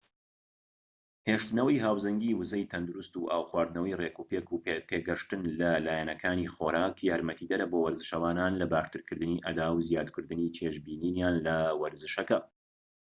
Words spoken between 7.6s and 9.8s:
بۆ وەرزشەوانان لە باشترکردنی ئەدا